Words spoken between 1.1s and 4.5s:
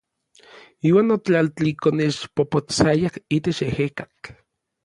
otlaltlikonexpopotsayaj itech ejekatl.